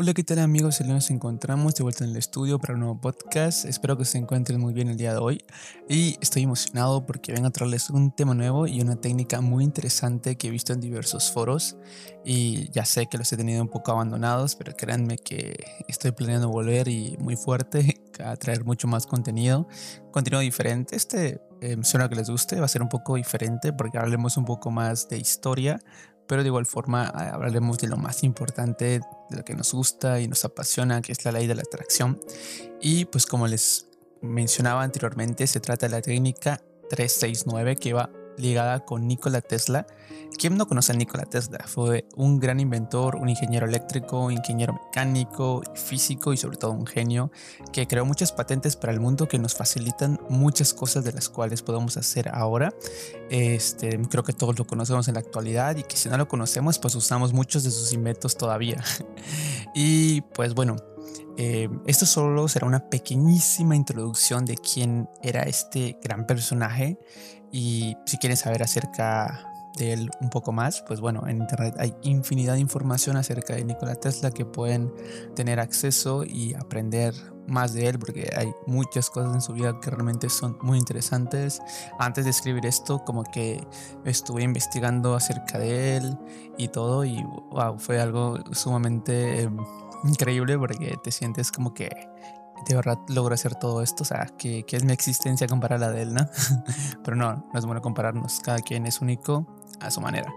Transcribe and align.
Hola, 0.00 0.14
¿qué 0.14 0.22
tal 0.22 0.38
amigos? 0.38 0.80
Hoy 0.80 0.86
nos 0.86 1.10
encontramos 1.10 1.74
de 1.74 1.82
vuelta 1.82 2.04
en 2.04 2.10
el 2.10 2.18
estudio 2.18 2.60
para 2.60 2.74
un 2.74 2.80
nuevo 2.80 3.00
podcast. 3.00 3.64
Espero 3.64 3.98
que 3.98 4.04
se 4.04 4.16
encuentren 4.16 4.60
muy 4.60 4.72
bien 4.72 4.86
el 4.86 4.96
día 4.96 5.10
de 5.10 5.18
hoy. 5.18 5.44
Y 5.88 6.16
estoy 6.20 6.44
emocionado 6.44 7.04
porque 7.04 7.32
vengo 7.32 7.48
a 7.48 7.50
traerles 7.50 7.90
un 7.90 8.14
tema 8.14 8.32
nuevo 8.32 8.68
y 8.68 8.80
una 8.80 8.94
técnica 8.94 9.40
muy 9.40 9.64
interesante 9.64 10.36
que 10.36 10.46
he 10.46 10.50
visto 10.52 10.72
en 10.72 10.78
diversos 10.78 11.32
foros. 11.32 11.78
Y 12.24 12.70
ya 12.70 12.84
sé 12.84 13.08
que 13.08 13.18
los 13.18 13.32
he 13.32 13.36
tenido 13.36 13.60
un 13.60 13.68
poco 13.68 13.90
abandonados, 13.90 14.54
pero 14.54 14.72
créanme 14.76 15.18
que 15.18 15.56
estoy 15.88 16.12
planeando 16.12 16.48
volver 16.48 16.86
y 16.86 17.16
muy 17.18 17.34
fuerte 17.34 18.00
a 18.24 18.36
traer 18.36 18.64
mucho 18.64 18.86
más 18.86 19.04
contenido. 19.04 19.66
Contenido 20.12 20.42
diferente. 20.42 20.94
Este 20.94 21.40
eh, 21.60 21.76
suena 21.82 22.08
que 22.08 22.14
les 22.14 22.30
guste, 22.30 22.60
va 22.60 22.66
a 22.66 22.68
ser 22.68 22.82
un 22.82 22.88
poco 22.88 23.16
diferente 23.16 23.72
porque 23.72 23.98
hablaremos 23.98 24.36
un 24.36 24.44
poco 24.44 24.70
más 24.70 25.08
de 25.08 25.18
historia 25.18 25.80
pero 26.28 26.42
de 26.42 26.48
igual 26.48 26.66
forma 26.66 27.06
hablaremos 27.06 27.78
de 27.78 27.88
lo 27.88 27.96
más 27.96 28.22
importante, 28.22 29.00
de 29.30 29.36
lo 29.36 29.44
que 29.44 29.54
nos 29.54 29.72
gusta 29.72 30.20
y 30.20 30.28
nos 30.28 30.44
apasiona, 30.44 31.00
que 31.02 31.12
es 31.12 31.24
la 31.24 31.32
ley 31.32 31.46
de 31.46 31.54
la 31.54 31.62
atracción. 31.62 32.20
Y 32.80 33.06
pues 33.06 33.26
como 33.26 33.46
les 33.48 33.88
mencionaba 34.20 34.82
anteriormente, 34.82 35.46
se 35.46 35.60
trata 35.60 35.86
de 35.86 35.92
la 35.92 36.02
técnica 36.02 36.60
369 36.90 37.76
que 37.76 37.92
va 37.92 38.10
ligada 38.38 38.84
con 38.84 39.06
Nikola 39.06 39.40
Tesla. 39.40 39.86
¿Quién 40.36 40.56
no 40.56 40.68
conoce 40.68 40.92
a 40.92 40.94
Nikola 40.94 41.24
Tesla? 41.24 41.58
Fue 41.66 42.06
un 42.16 42.38
gran 42.38 42.60
inventor, 42.60 43.16
un 43.16 43.28
ingeniero 43.28 43.66
eléctrico, 43.66 44.30
ingeniero 44.30 44.74
mecánico, 44.74 45.62
físico 45.74 46.32
y 46.32 46.36
sobre 46.36 46.56
todo 46.56 46.72
un 46.72 46.86
genio 46.86 47.30
que 47.72 47.86
creó 47.86 48.04
muchas 48.04 48.32
patentes 48.32 48.76
para 48.76 48.92
el 48.92 49.00
mundo 49.00 49.26
que 49.26 49.38
nos 49.38 49.54
facilitan 49.54 50.20
muchas 50.28 50.74
cosas 50.74 51.04
de 51.04 51.12
las 51.12 51.28
cuales 51.28 51.62
podemos 51.62 51.96
hacer 51.96 52.28
ahora. 52.32 52.72
Este, 53.30 53.98
creo 54.08 54.22
que 54.22 54.32
todos 54.32 54.58
lo 54.58 54.66
conocemos 54.66 55.08
en 55.08 55.14
la 55.14 55.20
actualidad 55.20 55.76
y 55.76 55.82
que 55.82 55.96
si 55.96 56.08
no 56.08 56.16
lo 56.16 56.28
conocemos 56.28 56.78
pues 56.78 56.94
usamos 56.94 57.32
muchos 57.32 57.64
de 57.64 57.70
sus 57.70 57.92
inventos 57.92 58.36
todavía. 58.36 58.82
y 59.74 60.20
pues 60.20 60.54
bueno, 60.54 60.76
eh, 61.40 61.68
esto 61.86 62.04
solo 62.04 62.48
será 62.48 62.66
una 62.66 62.90
pequeñísima 62.90 63.76
introducción 63.76 64.44
de 64.44 64.56
quién 64.56 65.08
era 65.22 65.42
este 65.42 65.96
gran 66.02 66.26
personaje 66.26 66.98
y 67.52 67.96
si 68.06 68.18
quieren 68.18 68.36
saber 68.36 68.64
acerca 68.64 69.48
de 69.76 69.92
él 69.92 70.10
un 70.20 70.30
poco 70.30 70.50
más, 70.50 70.82
pues 70.82 71.00
bueno, 71.00 71.22
en 71.28 71.36
internet 71.36 71.76
hay 71.78 71.94
infinidad 72.02 72.54
de 72.54 72.60
información 72.60 73.16
acerca 73.16 73.54
de 73.54 73.64
Nikola 73.64 73.94
Tesla 73.94 74.32
que 74.32 74.44
pueden 74.44 74.92
tener 75.36 75.60
acceso 75.60 76.24
y 76.24 76.54
aprender 76.54 77.14
más 77.46 77.72
de 77.72 77.86
él 77.86 78.00
porque 78.00 78.32
hay 78.36 78.52
muchas 78.66 79.08
cosas 79.08 79.32
en 79.32 79.40
su 79.40 79.52
vida 79.52 79.78
que 79.80 79.90
realmente 79.90 80.28
son 80.30 80.58
muy 80.60 80.76
interesantes. 80.76 81.62
Antes 82.00 82.24
de 82.24 82.32
escribir 82.32 82.66
esto, 82.66 83.04
como 83.04 83.22
que 83.22 83.64
estuve 84.04 84.42
investigando 84.42 85.14
acerca 85.14 85.58
de 85.58 85.98
él 85.98 86.18
y 86.56 86.66
todo 86.66 87.04
y 87.04 87.22
wow, 87.52 87.78
fue 87.78 88.00
algo 88.00 88.38
sumamente 88.52 89.42
em, 89.42 89.56
increíble 90.04 90.58
porque 90.58 90.98
te 91.02 91.10
sientes 91.10 91.52
como 91.52 91.74
que 91.74 91.88
de 92.66 92.74
verdad 92.74 92.98
logro 93.08 93.34
hacer 93.34 93.54
todo 93.54 93.82
esto, 93.82 94.02
o 94.02 94.06
sea, 94.06 94.26
que, 94.38 94.64
es 94.68 94.84
mi 94.84 94.92
existencia 94.92 95.46
comparada 95.46 95.86
a 95.86 95.88
la 95.88 95.94
de 95.94 96.02
él, 96.02 96.14
¿no? 96.14 96.28
Pero 97.04 97.16
no, 97.16 97.48
no 97.52 97.58
es 97.58 97.64
bueno 97.64 97.80
compararnos, 97.80 98.40
cada 98.40 98.58
quien 98.58 98.86
es 98.86 99.00
único 99.00 99.46
a 99.80 99.90
su 99.90 100.00
manera. 100.00 100.32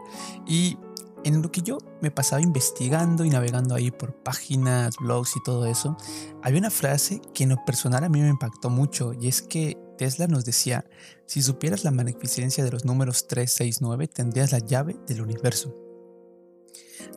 Y 0.45 0.77
en 1.23 1.41
lo 1.41 1.51
que 1.51 1.61
yo 1.61 1.77
me 2.01 2.11
pasaba 2.11 2.41
investigando 2.41 3.25
y 3.25 3.29
navegando 3.29 3.75
ahí 3.75 3.91
por 3.91 4.15
páginas, 4.15 4.95
blogs 4.97 5.35
y 5.35 5.43
todo 5.43 5.65
eso, 5.65 5.97
había 6.41 6.59
una 6.59 6.71
frase 6.71 7.21
que 7.33 7.43
en 7.43 7.49
lo 7.49 7.65
personal 7.65 8.03
a 8.03 8.09
mí 8.09 8.21
me 8.21 8.29
impactó 8.29 8.69
mucho 8.69 9.13
y 9.13 9.27
es 9.27 9.41
que 9.41 9.77
Tesla 9.97 10.27
nos 10.27 10.45
decía, 10.45 10.85
si 11.27 11.41
supieras 11.43 11.83
la 11.83 11.91
magnificencia 11.91 12.63
de 12.63 12.71
los 12.71 12.85
números 12.85 13.27
369 13.27 14.07
tendrías 14.07 14.51
la 14.51 14.59
llave 14.59 14.97
del 15.07 15.21
universo. 15.21 15.75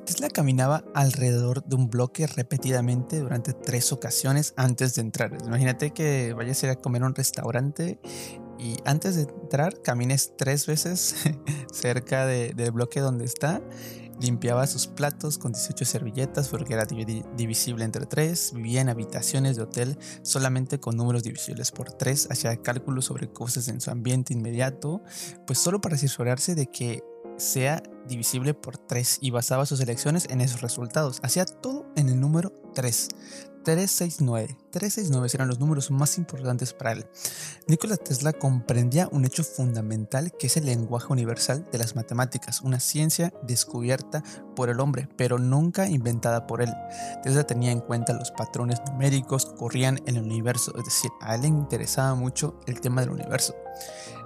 Tesla 0.04 0.28
caminaba 0.28 0.84
alrededor 0.94 1.64
de 1.64 1.76
un 1.76 1.88
bloque 1.88 2.26
repetidamente 2.26 3.20
durante 3.20 3.54
tres 3.54 3.90
ocasiones 3.90 4.52
antes 4.56 4.94
de 4.94 5.02
entrar. 5.02 5.36
Imagínate 5.46 5.92
que 5.92 6.34
vayas 6.34 6.62
a 6.62 6.66
ir 6.66 6.72
a 6.72 6.76
comer 6.76 7.02
a 7.02 7.06
un 7.06 7.14
restaurante 7.14 7.98
y 8.58 8.76
antes 8.84 9.16
de 9.16 9.22
entrar 9.22 9.80
camines 9.80 10.34
tres 10.36 10.66
veces 10.66 11.14
cerca 11.72 12.26
del 12.26 12.70
bloque 12.72 13.00
donde 13.00 13.24
está. 13.24 13.62
Limpiaba 14.20 14.66
sus 14.68 14.86
platos 14.86 15.38
con 15.38 15.52
18 15.52 15.84
servilletas 15.84 16.48
porque 16.48 16.74
era 16.74 16.86
divisible 16.86 17.84
entre 17.84 18.06
tres. 18.06 18.52
Vivía 18.54 18.80
en 18.80 18.88
habitaciones 18.88 19.56
de 19.56 19.62
hotel 19.62 19.98
solamente 20.22 20.78
con 20.78 20.96
números 20.96 21.24
divisibles 21.24 21.72
por 21.72 21.92
tres. 21.92 22.28
Hacía 22.30 22.56
cálculos 22.58 23.06
sobre 23.06 23.32
cosas 23.32 23.68
en 23.68 23.80
su 23.80 23.90
ambiente 23.90 24.32
inmediato, 24.32 25.02
pues 25.46 25.58
solo 25.58 25.80
para 25.80 25.96
asegurarse 25.96 26.54
de 26.54 26.66
que 26.66 27.02
sea 27.36 27.82
divisible 28.06 28.54
por 28.54 28.76
3 28.76 29.18
y 29.20 29.30
basaba 29.30 29.66
sus 29.66 29.80
elecciones 29.80 30.26
en 30.30 30.40
esos 30.40 30.60
resultados. 30.60 31.20
Hacía 31.22 31.44
todo 31.44 31.86
en 31.96 32.08
el 32.08 32.20
número 32.20 32.52
3. 32.74 33.08
369. 33.64 34.58
369 34.70 35.28
eran 35.34 35.48
los 35.48 35.58
números 35.58 35.90
más 35.90 36.18
importantes 36.18 36.72
para 36.72 36.92
él. 36.92 37.06
Nikola 37.66 37.96
Tesla 37.96 38.32
comprendía 38.32 39.08
un 39.10 39.24
hecho 39.24 39.42
fundamental 39.42 40.32
que 40.38 40.48
es 40.48 40.56
el 40.56 40.66
lenguaje 40.66 41.06
universal 41.10 41.66
de 41.72 41.78
las 41.78 41.96
matemáticas, 41.96 42.60
una 42.60 42.78
ciencia 42.78 43.32
descubierta 43.42 44.22
por 44.54 44.68
el 44.68 44.80
hombre, 44.80 45.08
pero 45.16 45.38
nunca 45.38 45.88
inventada 45.88 46.46
por 46.46 46.60
él. 46.60 46.72
Tesla 47.22 47.44
tenía 47.44 47.72
en 47.72 47.80
cuenta 47.80 48.12
los 48.12 48.30
patrones 48.30 48.80
numéricos 48.86 49.46
que 49.46 49.52
ocurrían 49.52 50.00
en 50.06 50.16
el 50.16 50.24
universo, 50.24 50.74
es 50.76 50.84
decir, 50.84 51.10
a 51.20 51.34
él 51.34 51.42
le 51.42 51.48
interesaba 51.48 52.14
mucho 52.14 52.60
el 52.66 52.80
tema 52.80 53.00
del 53.00 53.10
universo. 53.10 53.54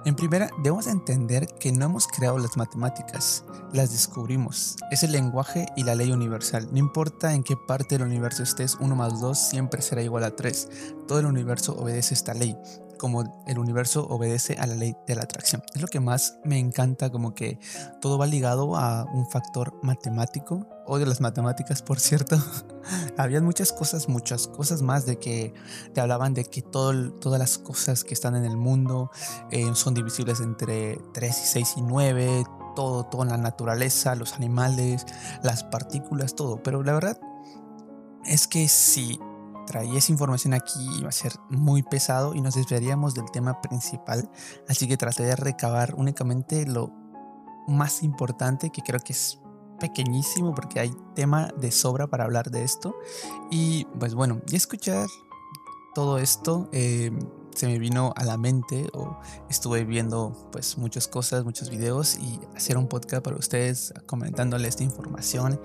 En 0.05 0.15
primera, 0.15 0.49
debemos 0.63 0.87
entender 0.87 1.45
que 1.59 1.73
no 1.73 1.85
hemos 1.85 2.07
creado 2.07 2.39
las 2.39 2.55
matemáticas, 2.55 3.43
las 3.73 3.91
descubrimos. 3.91 4.77
Es 4.91 5.03
el 5.03 5.11
lenguaje 5.11 5.67
y 5.75 5.83
la 5.83 5.93
ley 5.93 6.11
universal. 6.11 6.69
No 6.71 6.77
importa 6.77 7.33
en 7.33 7.43
qué 7.43 7.57
parte 7.57 7.97
del 7.97 8.07
universo 8.07 8.38
estés, 8.43 8.75
1 8.79 8.95
más 8.95 9.19
2 9.19 9.37
siempre 9.37 9.81
será 9.81 10.01
igual 10.01 10.23
a 10.23 10.35
3. 10.35 10.69
Todo 11.07 11.19
el 11.19 11.25
universo 11.25 11.75
obedece 11.77 12.13
esta 12.13 12.33
ley 12.33 12.57
como 12.99 13.43
el 13.47 13.57
universo 13.57 14.05
obedece 14.07 14.57
a 14.59 14.67
la 14.67 14.75
ley 14.75 14.95
de 15.07 15.15
la 15.15 15.23
atracción. 15.23 15.63
Es 15.73 15.81
lo 15.81 15.87
que 15.87 15.99
más 15.99 16.37
me 16.43 16.59
encanta, 16.59 17.09
como 17.09 17.33
que 17.33 17.57
todo 18.01 18.19
va 18.19 18.27
ligado 18.27 18.75
a 18.75 19.05
un 19.05 19.27
factor 19.27 19.79
matemático. 19.81 20.67
Odio 20.85 21.07
las 21.07 21.21
matemáticas, 21.21 21.81
por 21.81 21.99
cierto. 21.99 22.37
Habían 23.17 23.45
muchas 23.45 23.71
cosas, 23.71 24.09
muchas 24.09 24.47
cosas 24.47 24.81
más 24.83 25.05
de 25.05 25.17
que 25.17 25.53
te 25.93 26.01
hablaban 26.01 26.33
de 26.33 26.43
que 26.43 26.61
todo, 26.61 27.13
todas 27.13 27.39
las 27.39 27.57
cosas 27.57 28.03
que 28.03 28.13
están 28.13 28.35
en 28.35 28.43
el 28.43 28.57
mundo 28.57 29.09
eh, 29.49 29.71
son 29.73 29.93
divisibles 29.93 30.41
entre 30.41 30.99
3 31.13 31.39
y 31.39 31.47
6 31.47 31.73
y 31.77 31.81
9. 31.81 32.43
Todo, 32.75 33.05
todo 33.05 33.23
en 33.23 33.29
la 33.29 33.37
naturaleza, 33.37 34.13
los 34.15 34.33
animales, 34.33 35.05
las 35.41 35.63
partículas, 35.63 36.35
todo. 36.35 36.61
Pero 36.61 36.83
la 36.83 36.93
verdad 36.93 37.19
es 38.29 38.47
que 38.47 38.67
si 38.67 39.19
traía 39.65 39.97
esa 39.97 40.11
información 40.11 40.53
aquí 40.53 40.79
iba 40.97 41.09
a 41.09 41.11
ser 41.11 41.33
muy 41.49 41.83
pesado 41.83 42.33
y 42.35 42.41
nos 42.41 42.55
desviaríamos 42.55 43.13
del 43.15 43.29
tema 43.31 43.61
principal. 43.61 44.29
Así 44.67 44.87
que 44.87 44.97
traté 44.97 45.23
de 45.23 45.35
recabar 45.35 45.95
únicamente 45.95 46.65
lo 46.65 46.91
más 47.67 48.03
importante, 48.03 48.69
que 48.69 48.81
creo 48.81 48.99
que 48.99 49.13
es 49.13 49.39
pequeñísimo 49.79 50.53
porque 50.53 50.79
hay 50.79 50.91
tema 51.15 51.51
de 51.57 51.71
sobra 51.71 52.07
para 52.07 52.23
hablar 52.23 52.51
de 52.51 52.63
esto. 52.63 52.95
Y 53.49 53.85
pues 53.99 54.13
bueno, 54.13 54.41
y 54.51 54.55
escuchar 54.55 55.07
todo 55.95 56.19
esto 56.19 56.69
eh, 56.71 57.11
se 57.55 57.67
me 57.67 57.77
vino 57.79 58.13
a 58.15 58.23
la 58.23 58.37
mente 58.37 58.87
o 58.93 59.19
estuve 59.49 59.83
viendo 59.83 60.49
pues 60.51 60.77
muchas 60.77 61.07
cosas, 61.07 61.43
muchos 61.43 61.69
videos 61.69 62.15
y 62.15 62.39
hacer 62.55 62.77
un 62.77 62.87
podcast 62.87 63.23
para 63.23 63.35
ustedes 63.35 63.93
comentándoles 64.05 64.69
esta 64.69 64.83
información 64.83 65.59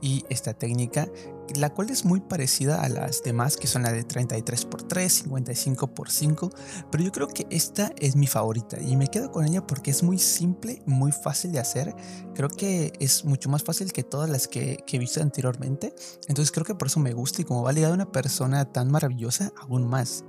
y 0.00 0.24
esta 0.28 0.54
técnica 0.54 1.08
la 1.56 1.70
cual 1.70 1.90
es 1.90 2.04
muy 2.04 2.20
parecida 2.20 2.82
a 2.82 2.88
las 2.88 3.22
demás, 3.22 3.56
que 3.56 3.66
son 3.66 3.82
la 3.82 3.92
de 3.92 4.06
33x3, 4.06 5.24
55x5, 5.26 6.52
pero 6.90 7.04
yo 7.04 7.12
creo 7.12 7.28
que 7.28 7.46
esta 7.50 7.92
es 7.98 8.16
mi 8.16 8.26
favorita 8.26 8.80
y 8.80 8.96
me 8.96 9.08
quedo 9.08 9.30
con 9.30 9.46
ella 9.46 9.66
porque 9.66 9.90
es 9.90 10.02
muy 10.02 10.18
simple, 10.18 10.82
muy 10.86 11.12
fácil 11.12 11.52
de 11.52 11.58
hacer. 11.58 11.94
Creo 12.34 12.48
que 12.48 12.92
es 13.00 13.24
mucho 13.24 13.48
más 13.48 13.62
fácil 13.62 13.92
que 13.92 14.02
todas 14.02 14.28
las 14.30 14.48
que, 14.48 14.84
he 14.86 14.98
visto 14.98 15.22
anteriormente, 15.22 15.94
entonces 16.28 16.50
creo 16.52 16.64
que 16.64 16.74
por 16.74 16.88
eso 16.88 17.00
me 17.00 17.12
gusta 17.12 17.42
y 17.42 17.44
como 17.44 17.62
va 17.62 17.72
ligada 17.72 17.94
una 17.94 18.10
persona 18.10 18.64
tan 18.64 18.90
maravillosa, 18.90 19.52
aún 19.56 19.86
más. 19.86 20.24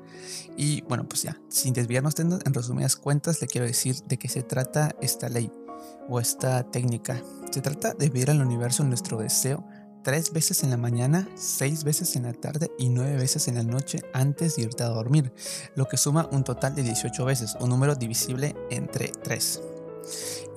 Y 0.55 0.81
bueno, 0.83 1.07
pues 1.07 1.23
ya, 1.23 1.41
sin 1.49 1.73
desviarnos 1.73 2.15
en 2.19 2.53
resumidas 2.53 2.95
cuentas, 2.95 3.41
le 3.41 3.47
quiero 3.47 3.65
decir 3.65 3.95
de 4.05 4.17
qué 4.17 4.27
se 4.27 4.43
trata 4.43 4.95
esta 5.01 5.29
ley 5.29 5.51
o 6.09 6.19
esta 6.19 6.63
técnica. 6.63 7.21
Se 7.51 7.61
trata 7.61 7.93
de 7.93 8.09
ver 8.09 8.29
al 8.29 8.41
universo 8.41 8.83
en 8.83 8.89
nuestro 8.89 9.17
deseo 9.17 9.65
tres 10.03 10.33
veces 10.33 10.63
en 10.63 10.69
la 10.69 10.77
mañana, 10.77 11.27
seis 11.35 11.83
veces 11.83 12.15
en 12.15 12.23
la 12.23 12.33
tarde 12.33 12.71
y 12.77 12.89
nueve 12.89 13.17
veces 13.17 13.47
en 13.47 13.55
la 13.55 13.63
noche 13.63 14.01
antes 14.13 14.55
de 14.55 14.63
irte 14.63 14.83
a 14.83 14.87
dormir, 14.89 15.31
lo 15.75 15.87
que 15.87 15.97
suma 15.97 16.27
un 16.31 16.43
total 16.43 16.75
de 16.75 16.83
18 16.83 17.25
veces, 17.25 17.55
un 17.59 17.69
número 17.69 17.95
divisible 17.95 18.55
entre 18.69 19.09
3. 19.09 19.61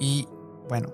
Y 0.00 0.26
bueno, 0.68 0.92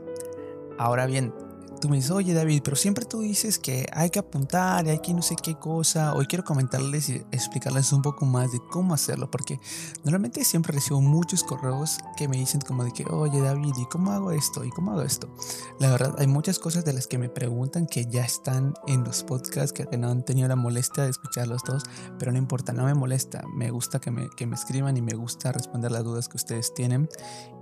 ahora 0.79 1.07
bien, 1.07 1.33
tú 1.81 1.89
me 1.89 1.97
dices, 1.97 2.11
oye 2.11 2.35
David, 2.35 2.63
pero 2.63 2.77
siempre 2.77 3.05
tú 3.05 3.21
dices 3.21 3.59
que 3.59 3.87
hay 3.93 4.11
que 4.11 4.19
apuntar 4.19 4.87
y 4.87 4.91
hay 4.91 4.99
que 5.01 5.15
no 5.15 5.23
sé 5.23 5.35
qué 5.43 5.55
cosa. 5.55 6.15
Hoy 6.15 6.27
quiero 6.27 6.45
comentarles 6.45 7.09
y 7.09 7.15
explicarles 7.33 7.93
un 7.93 8.03
poco 8.03 8.27
más 8.27 8.53
de 8.53 8.61
cómo 8.71 8.95
hacerlo, 8.95 9.31
porque 9.31 9.59
normalmente 10.05 10.45
siempre 10.45 10.75
recibo 10.75 11.01
muchos 11.01 11.43
correos 11.43 11.99
que 12.17 12.29
me 12.29 12.37
dicen 12.37 12.61
como 12.61 12.85
de 12.85 12.93
que, 12.93 13.05
oye 13.05 13.41
David, 13.41 13.75
¿y 13.79 13.87
cómo 13.87 14.13
hago 14.13 14.31
esto? 14.31 14.65
¿Y 14.65 14.71
cómo 14.71 14.93
hago 14.93 15.03
esto? 15.03 15.35
La 15.79 15.91
verdad, 15.91 16.15
hay 16.19 16.27
muchas 16.27 16.59
cosas 16.59 16.85
de 16.85 16.93
las 16.93 17.07
que 17.07 17.19
me 17.19 17.29
preguntan 17.29 17.87
que 17.87 18.07
ya 18.07 18.25
están 18.25 18.75
en 18.87 19.03
los 19.05 19.25
podcasts, 19.25 19.73
que 19.73 19.97
no 19.97 20.11
han 20.11 20.25
tenido 20.25 20.49
la 20.49 20.57
molestia 20.57 21.05
de 21.05 21.11
escucharlos 21.11 21.65
todos, 21.65 21.85
pero 22.19 22.31
no 22.33 22.39
importa, 22.39 22.73
no 22.73 22.85
me 22.85 22.95
molesta. 22.95 23.43
Me 23.55 23.71
gusta 23.71 24.01
que 24.01 24.11
me, 24.11 24.29
que 24.37 24.47
me 24.47 24.55
escriban 24.55 24.97
y 24.97 25.03
me 25.03 25.15
gusta 25.15 25.53
responder 25.53 25.91
las 25.91 26.05
dudas 26.05 26.29
que 26.29 26.37
ustedes 26.37 26.75
tienen. 26.75 27.09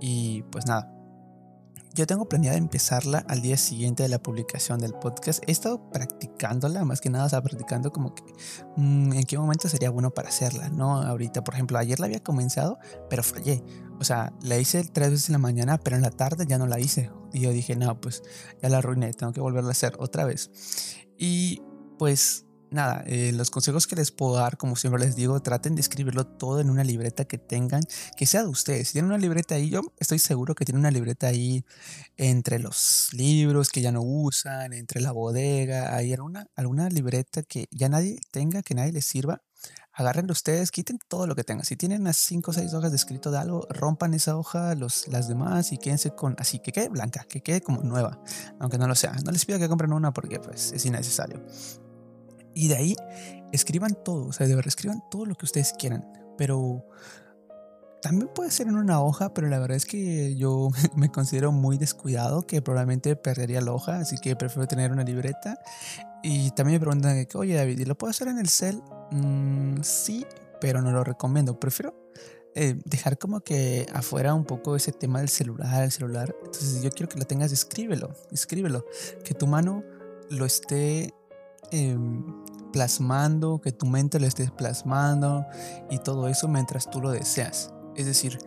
Y 0.01 0.43
pues 0.43 0.65
nada, 0.65 0.98
yo 1.99 2.07
tengo 2.07 2.29
planeado 2.29 2.57
empezarla 2.57 3.25
al 3.27 3.41
día 3.41 3.57
siguiente 3.57 4.03
de 4.03 4.09
la 4.09 4.23
publicación 4.23 4.79
del 4.79 4.93
podcast. 4.93 5.43
He 5.45 5.51
estado 5.51 5.89
practicándola, 5.91 6.85
más 6.85 7.01
que 7.01 7.09
nada, 7.09 7.25
o 7.37 7.43
practicando 7.43 7.91
como 7.91 8.15
que 8.15 8.23
mm, 8.77 9.11
en 9.11 9.23
qué 9.23 9.37
momento 9.37 9.67
sería 9.67 9.89
bueno 9.89 10.09
para 10.11 10.29
hacerla, 10.29 10.69
¿no? 10.69 11.01
Ahorita, 11.01 11.43
por 11.43 11.55
ejemplo, 11.55 11.77
ayer 11.77 11.99
la 11.99 12.05
había 12.05 12.23
comenzado, 12.23 12.79
pero 13.09 13.21
fallé. 13.21 13.65
O 13.99 14.05
sea, 14.05 14.31
la 14.41 14.57
hice 14.57 14.85
tres 14.85 15.11
veces 15.11 15.27
en 15.27 15.33
la 15.33 15.39
mañana, 15.39 15.77
pero 15.77 15.97
en 15.97 16.01
la 16.01 16.09
tarde 16.09 16.45
ya 16.47 16.57
no 16.57 16.67
la 16.67 16.79
hice. 16.79 17.11
Y 17.33 17.41
yo 17.41 17.51
dije, 17.51 17.75
no, 17.75 17.99
pues 17.99 18.23
ya 18.61 18.69
la 18.69 18.77
arruiné, 18.77 19.11
tengo 19.11 19.33
que 19.33 19.41
volverla 19.41 19.71
a 19.71 19.73
hacer 19.73 19.97
otra 19.99 20.23
vez. 20.23 20.51
Y 21.17 21.61
pues 21.97 22.45
nada, 22.71 23.03
eh, 23.07 23.31
los 23.33 23.51
consejos 23.51 23.87
que 23.87 23.95
les 23.95 24.11
puedo 24.11 24.35
dar, 24.35 24.57
como 24.57 24.75
siempre 24.75 25.01
les 25.03 25.15
digo, 25.15 25.41
traten 25.41 25.75
de 25.75 25.81
escribirlo 25.81 26.25
todo 26.25 26.59
en 26.59 26.69
una 26.69 26.83
libreta 26.83 27.25
que 27.25 27.37
tengan, 27.37 27.81
que 28.17 28.25
sea 28.25 28.43
de 28.43 28.49
ustedes. 28.49 28.87
Si 28.87 28.93
tienen 28.93 29.11
una 29.11 29.17
libreta 29.17 29.55
ahí, 29.55 29.69
yo 29.69 29.81
estoy 29.99 30.19
seguro 30.19 30.55
que 30.55 30.65
tienen 30.65 30.79
una 30.79 30.91
libreta 30.91 31.27
ahí 31.27 31.65
entre 32.17 32.59
los 32.59 33.09
libros 33.13 33.69
que 33.69 33.81
ya 33.81 33.91
no 33.91 34.01
usan, 34.01 34.73
entre 34.73 35.01
la 35.01 35.11
bodega, 35.11 35.95
hay 35.95 36.13
alguna, 36.13 36.47
alguna 36.55 36.89
libreta 36.89 37.43
que 37.43 37.67
ya 37.71 37.89
nadie 37.89 38.19
tenga, 38.31 38.61
que 38.61 38.75
nadie 38.75 38.91
les 38.91 39.05
sirva. 39.05 39.41
Agárrenlo 39.91 40.31
ustedes, 40.31 40.71
quiten 40.71 40.97
todo 41.09 41.27
lo 41.27 41.35
que 41.35 41.43
tengan. 41.43 41.65
Si 41.65 41.75
tienen 41.75 42.01
unas 42.01 42.15
5 42.15 42.51
o 42.51 42.53
6 42.53 42.73
hojas 42.73 42.91
de 42.91 42.95
escrito 42.95 43.31
de 43.31 43.39
algo, 43.39 43.67
rompan 43.69 44.13
esa 44.13 44.37
hoja, 44.37 44.73
los, 44.75 45.09
las 45.09 45.27
demás 45.27 45.73
y 45.73 45.77
quédense 45.77 46.11
con 46.11 46.37
así, 46.39 46.59
que 46.59 46.71
quede 46.71 46.87
blanca, 46.87 47.25
que 47.27 47.41
quede 47.41 47.59
como 47.59 47.83
nueva, 47.83 48.23
aunque 48.59 48.77
no 48.77 48.87
lo 48.87 48.95
sea. 48.95 49.11
No 49.25 49.31
les 49.31 49.45
pido 49.45 49.59
que 49.59 49.67
compren 49.67 49.91
una 49.91 50.13
porque 50.13 50.39
pues 50.39 50.71
es 50.71 50.85
innecesario. 50.85 51.43
Y 52.53 52.67
de 52.67 52.75
ahí 52.75 52.95
escriban 53.51 53.97
todo, 54.03 54.27
o 54.27 54.33
sea, 54.33 54.47
de 54.47 54.55
verdad 54.55 54.69
escriban 54.69 55.03
todo 55.09 55.25
lo 55.25 55.35
que 55.35 55.45
ustedes 55.45 55.73
quieran, 55.73 56.05
pero 56.37 56.85
también 58.01 58.29
puede 58.33 58.51
ser 58.51 58.67
en 58.67 58.75
una 58.75 59.01
hoja, 59.01 59.33
pero 59.33 59.47
la 59.47 59.59
verdad 59.59 59.77
es 59.77 59.85
que 59.85 60.35
yo 60.35 60.69
me 60.95 61.09
considero 61.09 61.51
muy 61.51 61.77
descuidado, 61.77 62.45
que 62.45 62.61
probablemente 62.61 63.15
perdería 63.15 63.61
la 63.61 63.73
hoja, 63.73 63.99
así 63.99 64.17
que 64.17 64.35
prefiero 64.35 64.67
tener 64.67 64.91
una 64.91 65.03
libreta. 65.03 65.59
Y 66.23 66.51
también 66.51 66.75
me 66.75 66.79
preguntan, 66.85 67.27
oye 67.35 67.55
David, 67.55 67.79
¿y 67.79 67.85
lo 67.85 67.97
puedo 67.97 68.11
hacer 68.11 68.27
en 68.27 68.39
el 68.39 68.49
cel? 68.49 68.81
Mm, 69.11 69.81
sí, 69.81 70.25
pero 70.59 70.81
no 70.81 70.91
lo 70.91 71.03
recomiendo. 71.03 71.59
Prefiero 71.59 72.11
eh, 72.55 72.79
dejar 72.85 73.17
como 73.17 73.41
que 73.41 73.85
afuera 73.93 74.33
un 74.33 74.45
poco 74.45 74.75
ese 74.75 74.91
tema 74.91 75.19
del 75.19 75.29
celular, 75.29 75.83
el 75.83 75.91
celular. 75.91 76.35
Entonces 76.43 76.81
yo 76.81 76.89
quiero 76.91 77.09
que 77.09 77.19
lo 77.19 77.25
tengas, 77.25 77.51
escríbelo, 77.51 78.13
escríbelo. 78.31 78.85
Que 79.23 79.33
tu 79.33 79.47
mano 79.47 79.83
lo 80.29 80.45
esté 80.45 81.13
Em, 81.71 82.23
plasmando, 82.71 83.59
que 83.61 83.71
tu 83.71 83.85
mente 83.85 84.19
lo 84.19 84.27
estés 84.27 84.51
plasmando 84.51 85.45
y 85.89 85.97
todo 85.97 86.27
eso 86.27 86.47
mientras 86.47 86.89
tú 86.89 87.01
lo 87.01 87.11
deseas. 87.11 87.71
Es 87.95 88.05
decir, 88.05 88.37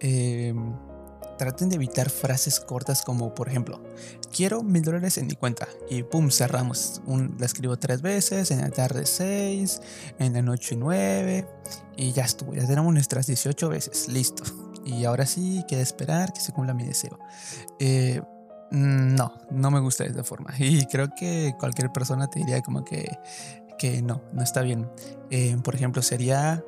em, 0.00 0.74
traten 1.38 1.70
de 1.70 1.76
evitar 1.76 2.10
frases 2.10 2.60
cortas 2.60 3.02
como 3.02 3.34
por 3.34 3.48
ejemplo, 3.48 3.82
quiero 4.34 4.62
mil 4.62 4.82
dólares 4.82 5.16
en 5.16 5.26
mi 5.26 5.34
cuenta 5.34 5.66
y 5.88 6.02
pum, 6.02 6.30
cerramos. 6.30 7.00
La 7.38 7.46
escribo 7.46 7.78
tres 7.78 8.02
veces, 8.02 8.50
en 8.50 8.60
la 8.60 8.70
tarde 8.70 9.06
seis, 9.06 9.80
en 10.18 10.34
la 10.34 10.42
noche 10.42 10.76
nueve 10.76 11.46
y 11.96 12.12
ya 12.12 12.24
estuvo, 12.24 12.52
ya 12.54 12.66
tenemos 12.66 12.92
nuestras 12.92 13.26
18 13.26 13.68
veces, 13.68 14.08
listo. 14.08 14.42
Y 14.84 15.04
ahora 15.04 15.26
sí, 15.26 15.62
queda 15.68 15.82
esperar 15.82 16.32
que 16.32 16.40
se 16.40 16.52
cumpla 16.52 16.72
mi 16.72 16.84
deseo. 16.84 17.18
Eh, 17.78 18.22
no, 18.70 19.32
no 19.50 19.70
me 19.70 19.80
gusta 19.80 20.04
de 20.04 20.10
esa 20.10 20.24
forma. 20.24 20.54
Y 20.58 20.86
creo 20.86 21.08
que 21.14 21.54
cualquier 21.58 21.92
persona 21.92 22.28
te 22.28 22.38
diría 22.38 22.62
como 22.62 22.84
que, 22.84 23.18
que 23.78 24.02
no, 24.02 24.22
no 24.32 24.42
está 24.42 24.62
bien. 24.62 24.88
Eh, 25.30 25.56
por 25.62 25.74
ejemplo, 25.74 26.02
sería 26.02 26.62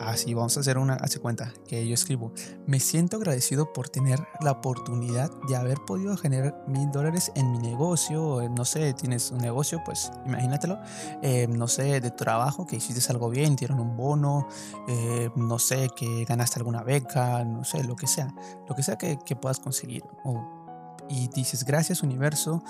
así, 0.00 0.34
vamos 0.34 0.56
a 0.56 0.60
hacer 0.60 0.78
una, 0.78 0.94
hace 0.94 1.18
cuenta 1.18 1.52
que 1.66 1.86
yo 1.86 1.94
escribo, 1.94 2.32
me 2.66 2.80
siento 2.80 3.16
agradecido 3.16 3.72
por 3.72 3.88
tener 3.88 4.18
la 4.40 4.52
oportunidad 4.52 5.30
de 5.48 5.56
haber 5.56 5.78
podido 5.86 6.16
generar 6.16 6.64
mil 6.66 6.90
dólares 6.90 7.32
en 7.34 7.50
mi 7.52 7.58
negocio, 7.58 8.48
no 8.56 8.64
sé, 8.64 8.92
tienes 8.94 9.30
un 9.30 9.38
negocio, 9.38 9.82
pues 9.84 10.10
imagínatelo, 10.26 10.78
eh, 11.22 11.46
no 11.48 11.68
sé, 11.68 12.00
de 12.00 12.10
trabajo, 12.10 12.66
que 12.66 12.76
hiciste 12.76 13.10
algo 13.10 13.30
bien, 13.30 13.56
dieron 13.56 13.80
un 13.80 13.96
bono, 13.96 14.48
eh, 14.88 15.30
no 15.34 15.58
sé, 15.58 15.88
que 15.96 16.24
ganaste 16.24 16.60
alguna 16.60 16.82
beca, 16.82 17.44
no 17.44 17.64
sé, 17.64 17.82
lo 17.84 17.96
que 17.96 18.06
sea, 18.06 18.32
lo 18.68 18.74
que 18.74 18.82
sea 18.82 18.96
que, 18.96 19.18
que 19.24 19.36
puedas 19.36 19.58
conseguir. 19.60 20.04
Y 21.08 21.28
dices 21.28 21.64
gracias 21.64 22.02
universo 22.02 22.62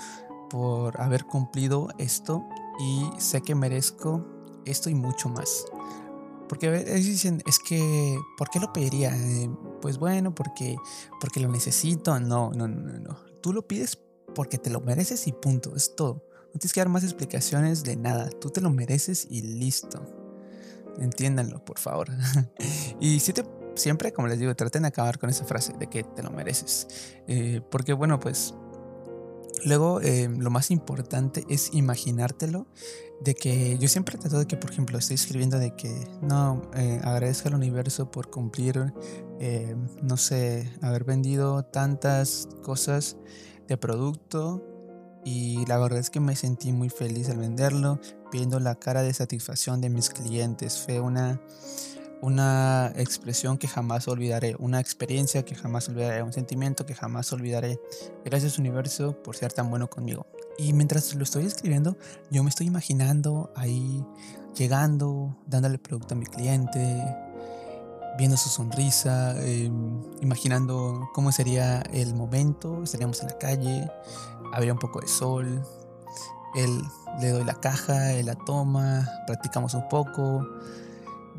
por 0.49 0.99
haber 0.99 1.25
cumplido 1.25 1.89
esto 1.97 2.47
y 2.79 3.07
sé 3.19 3.41
que 3.41 3.55
merezco 3.55 4.25
esto 4.65 4.89
y 4.89 4.95
mucho 4.95 5.29
más. 5.29 5.65
Porque 6.47 6.67
a 6.67 6.71
veces 6.71 7.05
dicen, 7.05 7.43
es 7.45 7.59
que, 7.59 8.17
¿por 8.35 8.49
qué 8.49 8.59
lo 8.59 8.73
pediría? 8.73 9.15
Eh, 9.15 9.49
pues 9.81 9.99
bueno, 9.99 10.33
porque, 10.33 10.77
porque 11.19 11.39
lo 11.39 11.47
necesito. 11.47 12.19
No, 12.19 12.49
no, 12.51 12.67
no, 12.67 12.99
no. 12.99 13.15
Tú 13.41 13.53
lo 13.53 13.67
pides 13.67 13.99
porque 14.33 14.57
te 14.57 14.71
lo 14.71 14.81
mereces 14.81 15.27
y 15.27 15.31
punto. 15.31 15.75
Es 15.75 15.95
todo. 15.95 16.25
No 16.51 16.59
tienes 16.59 16.73
que 16.73 16.79
dar 16.79 16.89
más 16.89 17.03
explicaciones 17.03 17.83
de 17.83 17.95
nada. 17.95 18.29
Tú 18.31 18.49
te 18.49 18.61
lo 18.61 18.71
mereces 18.71 19.27
y 19.29 19.43
listo. 19.43 20.01
Entiéndanlo, 20.97 21.63
por 21.63 21.77
favor. 21.77 22.09
y 22.99 23.19
si 23.19 23.31
te 23.31 23.43
siempre, 23.79 24.13
como 24.13 24.27
les 24.27 24.39
digo, 24.39 24.55
traten 24.55 24.83
de 24.83 24.89
acabar 24.89 25.19
con 25.19 25.29
esa 25.29 25.45
frase 25.45 25.73
de 25.73 25.87
que 25.87 26.03
te 26.03 26.23
lo 26.23 26.31
mereces. 26.31 26.87
Eh, 27.27 27.61
porque 27.69 27.93
bueno, 27.93 28.19
pues 28.19 28.53
luego 29.65 30.01
eh, 30.01 30.29
lo 30.29 30.49
más 30.49 30.71
importante 30.71 31.45
es 31.49 31.73
imaginártelo. 31.73 32.67
De 33.21 33.35
que 33.35 33.77
yo 33.77 33.89
siempre 33.89 34.17
trato 34.17 34.39
de 34.39 34.47
que, 34.47 34.55
por 34.55 34.71
ejemplo, 34.71 34.97
estoy 34.97 35.15
escribiendo 35.15 35.59
de 35.59 35.75
que 35.75 36.07
no, 36.21 36.61
eh, 36.73 37.01
agradezco 37.03 37.49
al 37.49 37.55
universo 37.55 38.09
por 38.09 38.29
cumplir, 38.29 38.93
no 40.01 40.15
sé, 40.15 40.71
haber 40.81 41.03
vendido 41.03 41.65
tantas 41.65 42.47
cosas 42.63 43.17
de 43.67 43.75
producto 43.75 44.63
y 45.25 45.65
la 45.65 45.77
verdad 45.77 45.99
es 45.99 46.09
que 46.09 46.19
me 46.19 46.35
sentí 46.35 46.71
muy 46.71 46.89
feliz 46.89 47.29
al 47.29 47.37
venderlo, 47.37 47.99
viendo 48.31 48.59
la 48.59 48.75
cara 48.75 49.03
de 49.03 49.13
satisfacción 49.13 49.81
de 49.81 49.89
mis 49.89 50.09
clientes. 50.09 50.79
Fue 50.79 50.99
una, 50.99 51.41
una 52.21 52.91
expresión 52.95 53.57
que 53.57 53.67
jamás 53.67 54.07
olvidaré, 54.07 54.55
una 54.59 54.79
experiencia 54.79 55.43
que 55.43 55.55
jamás 55.55 55.87
olvidaré, 55.89 56.21
un 56.21 56.33
sentimiento 56.33 56.85
que 56.85 56.93
jamás 56.93 57.31
olvidaré. 57.31 57.79
Gracias 58.25 58.59
universo 58.59 59.13
por 59.23 59.35
ser 59.35 59.53
tan 59.53 59.69
bueno 59.69 59.89
conmigo. 59.89 60.25
Y 60.57 60.73
mientras 60.73 61.15
lo 61.15 61.23
estoy 61.23 61.45
escribiendo, 61.45 61.97
yo 62.29 62.43
me 62.43 62.49
estoy 62.49 62.67
imaginando 62.67 63.51
ahí 63.55 64.03
llegando, 64.55 65.37
dándole 65.47 65.77
producto 65.77 66.15
a 66.15 66.17
mi 66.17 66.25
cliente, 66.25 67.03
viendo 68.17 68.35
su 68.35 68.49
sonrisa, 68.49 69.41
em, 69.45 70.03
imaginando 70.21 71.09
cómo 71.13 71.31
sería 71.31 71.81
el 71.93 72.13
momento, 72.15 72.83
estaríamos 72.83 73.21
en 73.21 73.27
la 73.27 73.37
calle, 73.37 73.91
habría 74.51 74.73
un 74.73 74.79
poco 74.79 74.99
de 74.99 75.07
sol, 75.07 75.63
él 76.55 76.81
le 77.21 77.29
doy 77.29 77.45
la 77.45 77.53
caja, 77.55 78.11
él 78.13 78.25
la 78.25 78.35
toma, 78.35 79.07
practicamos 79.25 79.73
un 79.73 79.87
poco 79.87 80.45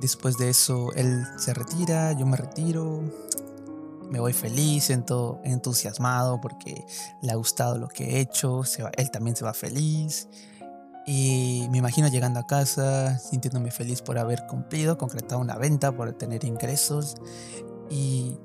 Después 0.01 0.39
de 0.39 0.49
eso, 0.49 0.93
él 0.95 1.27
se 1.37 1.53
retira, 1.53 2.13
yo 2.13 2.25
me 2.25 2.37
retiro, 2.37 3.03
me 4.11 4.19
voy 4.19 4.33
feliz, 4.33 4.85
siento 4.85 5.41
entusiasmado 5.45 6.41
porque 6.41 6.85
le 7.23 7.31
ha 7.31 7.37
gustado 7.37 7.79
lo 7.79 7.89
que 7.89 8.17
he 8.17 8.21
hecho, 8.21 8.65
se 8.65 8.83
va, 8.83 8.91
él 8.97 9.11
también 9.11 9.37
se 9.37 9.45
va 9.45 9.55
feliz. 9.55 10.29
Y 11.07 11.67
me 11.71 11.79
imagino 11.79 12.09
llegando 12.09 12.41
a 12.41 12.47
casa, 12.47 13.19
sintiéndome 13.19 13.71
feliz 13.71 14.03
por 14.03 14.19
haber 14.19 14.47
cumplido, 14.47 14.99
concretado 14.99 15.41
una 15.41 15.57
venta, 15.57 15.93
por 15.93 16.13
tener 16.13 16.45
ingresos. 16.45 17.17
Y 17.89 18.39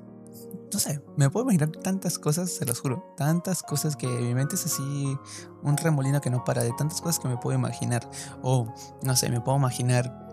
no 0.72 0.78
sé, 0.78 1.00
me 1.16 1.30
puedo 1.30 1.44
imaginar 1.44 1.70
tantas 1.70 2.18
cosas, 2.18 2.50
se 2.50 2.64
los 2.64 2.80
juro, 2.80 3.14
tantas 3.16 3.62
cosas 3.62 3.96
que 3.96 4.06
mi 4.06 4.34
mente 4.34 4.56
es 4.56 4.66
así 4.66 5.16
un 5.62 5.76
remolino 5.76 6.20
que 6.20 6.30
no 6.30 6.44
para 6.44 6.62
de 6.62 6.72
tantas 6.76 7.00
cosas 7.00 7.18
que 7.18 7.28
me 7.28 7.36
puedo 7.36 7.56
imaginar. 7.56 8.08
O 8.42 8.72
no 9.02 9.16
sé, 9.16 9.30
me 9.30 9.40
puedo 9.40 9.58
imaginar 9.58 10.25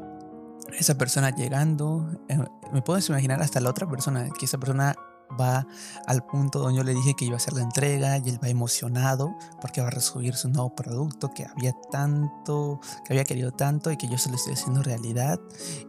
esa 0.78 0.98
persona 0.98 1.30
llegando, 1.30 2.10
eh, 2.30 2.38
me 2.72 2.82
puedes 2.82 3.10
imaginar 3.10 3.42
hasta 3.42 3.60
la 3.60 3.70
otra 3.70 3.88
persona, 3.88 4.30
que 4.38 4.46
esa 4.46 4.58
persona 4.58 4.96
va 5.40 5.68
al 6.08 6.26
punto 6.26 6.60
donde 6.60 6.78
yo 6.78 6.84
le 6.84 6.94
dije 6.94 7.14
que 7.16 7.26
iba 7.26 7.36
a 7.36 7.38
hacer 7.38 7.54
la 7.54 7.62
entrega 7.62 8.18
y 8.18 8.30
él 8.30 8.40
va 8.44 8.50
emocionado 8.50 9.36
porque 9.62 9.82
va 9.82 9.88
a 9.88 9.92
recibir 9.92 10.36
su 10.36 10.50
nuevo 10.50 10.76
producto 10.76 11.34
que 11.34 11.46
había 11.46 11.74
tanto, 11.92 12.80
que 13.06 13.14
había 13.14 13.24
querido 13.24 13.52
tanto 13.52 13.92
y 13.92 13.98
que 13.98 14.08
yo 14.08 14.18
se 14.18 14.30
lo 14.30 14.36
estoy 14.36 14.54
haciendo 14.54 14.84
realidad 14.84 15.40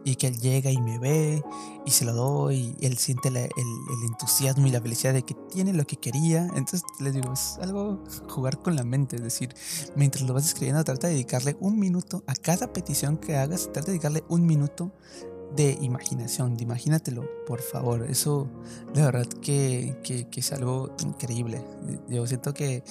y 0.03 0.15
que 0.15 0.27
él 0.27 0.39
llega 0.39 0.71
y 0.71 0.77
me 0.77 0.97
ve 0.99 1.43
y 1.85 1.91
se 1.91 2.05
lo 2.05 2.13
doy 2.13 2.75
y 2.79 2.85
él 2.85 2.97
siente 2.97 3.29
el, 3.29 3.37
el, 3.37 3.49
entusiasmo 4.09 4.67
y 4.67 4.71
la 4.71 4.81
felicidad 4.81 5.13
de 5.13 5.23
que 5.23 5.35
tiene 5.51 5.73
lo 5.73 5.85
que 5.85 5.97
quería. 5.97 6.47
Entonces 6.55 6.83
les 6.99 7.13
digo, 7.13 7.31
es 7.33 7.57
algo 7.61 8.03
jugar 8.29 8.59
con 8.59 8.75
la 8.75 8.83
mente, 8.83 9.17
es 9.17 9.23
decir, 9.23 9.53
mientras 9.95 10.23
lo 10.23 10.33
vas 10.33 10.45
escribiendo 10.45 10.83
trata 10.83 11.07
de 11.07 11.13
dedicarle 11.13 11.57
un 11.59 11.79
minuto 11.79 12.23
a 12.27 12.33
cada 12.33 12.71
petición 12.71 13.17
que 13.17 13.37
hagas, 13.37 13.63
trata 13.71 13.87
de 13.87 13.93
dedicarle 13.93 14.23
un 14.29 14.45
minuto 14.45 14.91
de 15.55 15.77
imaginación, 15.81 16.57
de 16.57 16.63
imagínatelo, 16.63 17.27
por 17.45 17.61
favor. 17.61 18.05
Eso, 18.09 18.47
de 18.93 19.01
verdad 19.01 19.27
que, 19.41 19.97
que, 20.03 20.27
que, 20.27 20.39
es 20.39 20.51
algo 20.51 20.91
increíble. 21.03 21.61
Yo 22.09 22.25
siento 22.27 22.53
que 22.53 22.83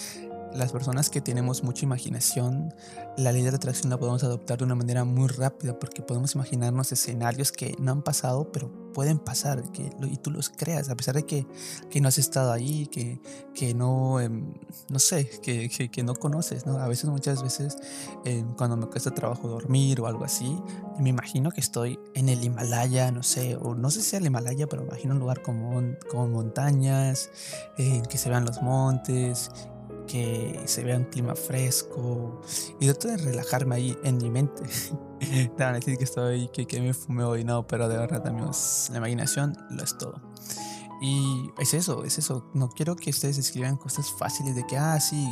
las 0.54 0.72
personas 0.72 1.10
que 1.10 1.20
tenemos 1.20 1.62
mucha 1.62 1.84
imaginación, 1.84 2.72
la 3.16 3.32
ley 3.32 3.42
de 3.42 3.48
atracción 3.48 3.90
la 3.90 3.98
podemos 3.98 4.22
adoptar 4.22 4.58
de 4.58 4.64
una 4.64 4.74
manera 4.74 5.04
muy 5.04 5.28
rápida 5.28 5.78
porque 5.78 6.02
podemos 6.02 6.34
imaginarnos 6.34 6.92
escenarios 6.92 7.52
que 7.52 7.74
no 7.78 7.92
han 7.92 8.02
pasado, 8.02 8.50
pero 8.52 8.70
pueden 8.92 9.18
pasar 9.18 9.62
que, 9.72 9.90
y 10.02 10.16
tú 10.16 10.30
los 10.30 10.48
creas, 10.48 10.88
a 10.88 10.96
pesar 10.96 11.16
de 11.16 11.24
que, 11.26 11.46
que 11.90 12.00
no 12.00 12.08
has 12.08 12.18
estado 12.18 12.52
ahí, 12.52 12.86
que, 12.86 13.20
que 13.52 13.74
no, 13.74 14.20
em, 14.20 14.54
no 14.88 14.98
sé, 15.00 15.28
que, 15.42 15.68
que, 15.68 16.02
no 16.02 16.14
conoces, 16.14 16.64
¿no? 16.64 16.78
A 16.78 16.86
veces, 16.86 17.10
muchas 17.10 17.42
veces, 17.42 17.76
em, 18.24 18.54
cuando 18.54 18.76
me 18.76 18.86
cuesta 18.86 19.10
trabajo 19.10 19.48
dormir 19.48 20.00
o 20.00 20.06
algo 20.06 20.24
así, 20.24 20.56
me 20.98 21.10
imagino 21.10 21.50
que 21.50 21.60
estoy 21.60 21.98
en 22.14 22.28
el 22.28 22.42
Himalaya, 22.44 23.10
no 23.10 23.22
sé, 23.22 23.56
o 23.56 23.74
no 23.74 23.90
sé 23.90 24.00
si 24.00 24.08
es 24.08 24.20
el 24.20 24.26
Himalaya, 24.26 24.68
pero 24.68 24.84
imagino 24.84 25.14
un 25.14 25.20
lugar 25.20 25.42
como, 25.42 25.82
como 26.08 26.28
montañas, 26.28 27.30
eh, 27.76 28.02
que 28.08 28.16
se 28.16 28.30
vean 28.30 28.44
los 28.44 28.62
montes, 28.62 29.50
que 30.14 30.62
se 30.66 30.84
vea 30.84 30.96
un 30.96 31.06
clima 31.06 31.34
fresco 31.34 32.40
y 32.78 32.86
trato 32.86 33.08
de 33.08 33.16
relajarme 33.16 33.74
ahí 33.74 33.98
en 34.04 34.18
mi 34.18 34.30
mente. 34.30 34.62
Te 35.18 35.48
van 35.58 35.70
a 35.70 35.78
decir 35.78 35.98
que 35.98 36.04
estoy, 36.04 36.48
que, 36.52 36.66
que 36.66 36.80
me 36.80 36.94
fumé 36.94 37.24
hoy, 37.24 37.42
no, 37.42 37.66
pero 37.66 37.88
de 37.88 37.98
verdad, 37.98 38.24
amigos, 38.24 38.90
la 38.92 38.98
imaginación 38.98 39.56
lo 39.70 39.82
es 39.82 39.98
todo. 39.98 40.22
Y 41.00 41.50
es 41.58 41.74
eso, 41.74 42.04
es 42.04 42.16
eso. 42.18 42.48
No 42.54 42.68
quiero 42.68 42.94
que 42.94 43.10
ustedes 43.10 43.38
escriban 43.38 43.76
cosas 43.76 44.08
fáciles 44.12 44.54
de 44.54 44.64
que, 44.64 44.76
ah, 44.76 45.00
sí, 45.00 45.26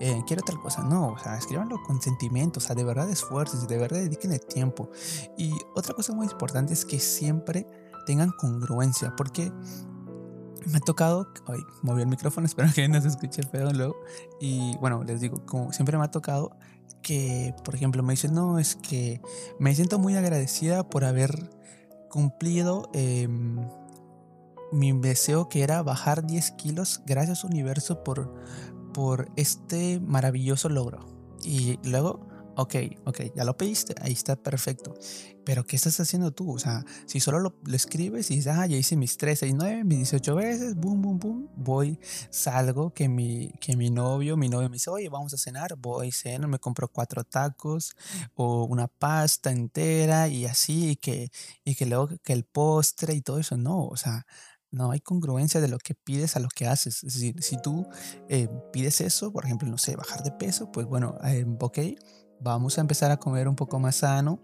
eh, 0.00 0.22
quiero 0.26 0.42
tal 0.42 0.58
cosa. 0.58 0.82
No, 0.82 1.08
o 1.08 1.18
sea, 1.18 1.36
escríbanlo 1.36 1.82
con 1.82 2.00
sentimiento, 2.00 2.58
o 2.58 2.62
sea, 2.62 2.74
de 2.74 2.84
verdad 2.84 3.10
esfuerces, 3.10 3.68
de 3.68 3.76
verdad 3.76 3.98
dediquen 3.98 4.32
el 4.32 4.40
tiempo. 4.40 4.88
Y 5.36 5.52
otra 5.74 5.94
cosa 5.94 6.14
muy 6.14 6.26
importante 6.26 6.72
es 6.72 6.86
que 6.86 6.98
siempre 6.98 7.66
tengan 8.06 8.30
congruencia, 8.30 9.14
porque 9.14 9.52
me 10.66 10.78
ha 10.78 10.80
tocado, 10.80 11.28
ay, 11.46 11.60
moví 11.82 12.02
el 12.02 12.08
micrófono, 12.08 12.46
espero 12.48 12.68
que 12.74 12.88
no 12.88 13.00
se 13.00 13.08
escuche 13.08 13.42
feo 13.42 13.72
luego. 13.72 13.96
Y 14.40 14.76
bueno, 14.78 15.02
les 15.04 15.20
digo, 15.20 15.44
como 15.46 15.72
siempre 15.72 15.98
me 15.98 16.04
ha 16.04 16.10
tocado 16.10 16.56
que, 17.02 17.54
por 17.64 17.74
ejemplo, 17.74 18.02
me 18.02 18.12
dicen, 18.12 18.34
no, 18.34 18.58
es 18.58 18.76
que 18.76 19.20
me 19.58 19.74
siento 19.74 19.98
muy 19.98 20.16
agradecida 20.16 20.88
por 20.88 21.04
haber 21.04 21.50
cumplido 22.08 22.88
em, 22.92 23.58
mi 24.70 24.92
deseo 24.92 25.48
que 25.48 25.62
era 25.62 25.82
bajar 25.82 26.26
10 26.26 26.52
kilos. 26.52 27.02
Gracias 27.06 27.44
universo 27.44 28.04
por, 28.04 28.32
por 28.92 29.30
este 29.36 30.00
maravilloso 30.00 30.68
logro. 30.68 31.00
Y 31.44 31.78
luego 31.82 32.31
Ok, 32.54 32.74
ok, 33.06 33.20
ya 33.34 33.44
lo 33.44 33.56
pediste, 33.56 33.94
ahí 34.02 34.12
está 34.12 34.36
perfecto. 34.36 34.94
Pero 35.44 35.64
¿qué 35.64 35.74
estás 35.74 35.98
haciendo 36.00 36.32
tú? 36.32 36.52
O 36.52 36.58
sea, 36.58 36.84
si 37.06 37.18
solo 37.18 37.40
lo, 37.40 37.54
escribes 37.72 38.30
y 38.30 38.36
dices, 38.36 38.52
ah, 38.54 38.66
ya 38.66 38.76
hice 38.76 38.94
mis 38.96 39.16
3, 39.16 39.38
6, 39.38 39.54
9, 39.56 39.84
mis 39.84 39.98
18 39.98 40.34
veces, 40.34 40.74
boom, 40.76 41.00
boom, 41.00 41.18
boom, 41.18 41.48
voy, 41.56 41.98
salgo, 42.30 42.92
que 42.92 43.08
mi, 43.08 43.50
que 43.60 43.74
mi 43.76 43.90
novio, 43.90 44.36
mi 44.36 44.48
novio 44.50 44.68
me 44.68 44.74
dice, 44.74 44.90
oye, 44.90 45.08
vamos 45.08 45.32
a 45.32 45.38
cenar, 45.38 45.76
voy, 45.78 46.12
ceno, 46.12 46.46
me 46.46 46.58
compro 46.58 46.88
cuatro 46.88 47.24
tacos 47.24 47.96
o 48.34 48.64
una 48.64 48.86
pasta 48.86 49.50
entera 49.50 50.28
y 50.28 50.44
así, 50.44 50.90
y 50.90 50.96
que, 50.96 51.30
y 51.64 51.74
que 51.74 51.86
luego 51.86 52.10
que 52.22 52.34
el 52.34 52.44
postre 52.44 53.14
y 53.14 53.22
todo 53.22 53.38
eso, 53.38 53.56
no, 53.56 53.86
o 53.86 53.96
sea, 53.96 54.26
no 54.70 54.90
hay 54.90 55.00
congruencia 55.00 55.60
de 55.60 55.68
lo 55.68 55.78
que 55.78 55.94
pides 55.94 56.36
a 56.36 56.40
lo 56.40 56.48
que 56.48 56.66
haces. 56.66 57.04
Es 57.04 57.14
decir, 57.14 57.42
si 57.42 57.60
tú 57.60 57.86
eh, 58.28 58.48
pides 58.72 59.00
eso, 59.02 59.32
por 59.32 59.44
ejemplo, 59.44 59.68
no 59.68 59.78
sé, 59.78 59.96
bajar 59.96 60.22
de 60.22 60.32
peso, 60.32 60.72
pues 60.72 60.86
bueno, 60.86 61.18
eh, 61.24 61.44
ok 61.60 61.78
vamos 62.42 62.78
a 62.78 62.80
empezar 62.80 63.10
a 63.10 63.16
comer 63.16 63.48
un 63.48 63.56
poco 63.56 63.78
más 63.78 63.96
sano, 63.96 64.40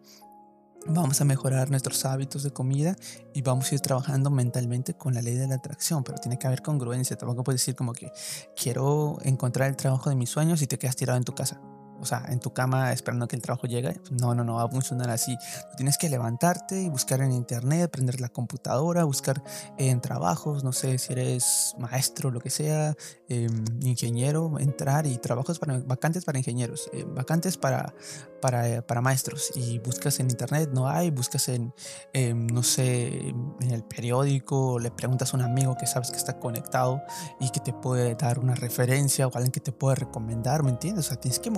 vamos 0.86 1.20
a 1.20 1.24
mejorar 1.24 1.70
nuestros 1.70 2.04
hábitos 2.04 2.42
de 2.42 2.50
comida 2.50 2.96
y 3.34 3.42
vamos 3.42 3.70
a 3.70 3.74
ir 3.74 3.80
trabajando 3.80 4.30
mentalmente 4.30 4.94
con 4.94 5.14
la 5.14 5.22
ley 5.22 5.34
de 5.34 5.48
la 5.48 5.56
atracción, 5.56 6.04
pero 6.04 6.18
tiene 6.18 6.38
que 6.38 6.46
haber 6.46 6.62
congruencia, 6.62 7.16
tampoco 7.16 7.44
puedes 7.44 7.60
decir 7.60 7.74
como 7.74 7.92
que 7.92 8.10
quiero 8.56 9.18
encontrar 9.22 9.68
el 9.68 9.76
trabajo 9.76 10.10
de 10.10 10.16
mis 10.16 10.30
sueños 10.30 10.62
y 10.62 10.66
te 10.66 10.78
quedas 10.78 10.96
tirado 10.96 11.18
en 11.18 11.24
tu 11.24 11.34
casa 11.34 11.60
o 12.00 12.04
sea, 12.04 12.24
en 12.28 12.40
tu 12.40 12.52
cama 12.52 12.92
esperando 12.92 13.26
que 13.28 13.36
el 13.36 13.42
trabajo 13.42 13.66
llegue. 13.66 14.00
No, 14.10 14.34
no, 14.34 14.44
no 14.44 14.54
va 14.54 14.64
a 14.64 14.68
funcionar 14.68 15.10
así. 15.10 15.36
tienes 15.76 15.98
que 15.98 16.08
levantarte 16.08 16.80
y 16.82 16.88
buscar 16.88 17.20
en 17.20 17.32
internet, 17.32 17.90
prender 17.90 18.20
la 18.20 18.28
computadora, 18.28 19.04
buscar 19.04 19.42
en 19.76 20.00
trabajos, 20.00 20.64
no 20.64 20.72
sé 20.72 20.98
si 20.98 21.12
eres 21.12 21.74
maestro, 21.78 22.30
lo 22.30 22.40
que 22.40 22.50
sea, 22.50 22.94
em, 23.28 23.64
ingeniero, 23.82 24.58
entrar 24.58 25.06
y 25.06 25.16
trabajos 25.18 25.58
para 25.58 25.78
vacantes 25.78 26.24
para 26.24 26.38
ingenieros, 26.38 26.88
eh, 26.92 27.04
vacantes 27.06 27.56
para, 27.56 27.94
para, 28.40 28.82
para, 28.86 29.00
maestros. 29.00 29.52
Y 29.54 29.78
buscas 29.78 30.20
en 30.20 30.30
internet, 30.30 30.70
no 30.72 30.88
hay, 30.88 31.10
buscas 31.10 31.48
en, 31.48 31.72
em, 32.12 32.46
no 32.46 32.62
sé, 32.62 33.28
en 33.28 33.70
el 33.70 33.84
periódico, 33.84 34.78
le 34.78 34.90
preguntas 34.90 35.32
a 35.32 35.36
un 35.36 35.42
amigo 35.42 35.76
que 35.76 35.86
sabes 35.86 36.10
que 36.10 36.16
está 36.16 36.38
conectado 36.38 37.02
y 37.40 37.50
que 37.50 37.60
te 37.60 37.72
puede 37.72 38.14
dar 38.14 38.38
una 38.38 38.54
referencia 38.54 39.26
o 39.26 39.30
alguien 39.34 39.52
que 39.52 39.60
te 39.60 39.72
puede 39.72 39.96
recomendar, 39.96 40.62
¿me 40.62 40.70
entiendes? 40.70 41.06
O 41.06 41.08
sea, 41.08 41.20
tienes 41.20 41.38
que 41.38 41.50